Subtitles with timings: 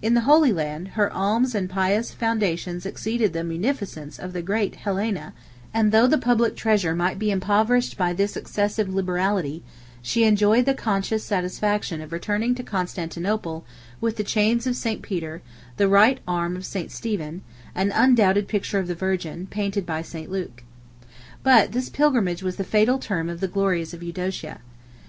[0.00, 4.76] In the Holy Land, her alms and pious foundations exceeded the munificence of the great
[4.76, 5.32] Helena,
[5.74, 9.64] and though the public treasure might be impoverished by this excessive liberality,
[10.00, 13.64] she enjoyed the conscious satisfaction of returning to Constantinople
[14.00, 15.02] with the chains of St.
[15.02, 15.42] Peter,
[15.78, 16.92] the right arm of St.
[16.92, 17.42] Stephen,
[17.74, 20.30] and an undoubted picture of the Virgin, painted by St.
[20.30, 20.62] Luke.
[21.42, 24.60] 76 But this pilgrimage was the fatal term of the glories of Eudocia.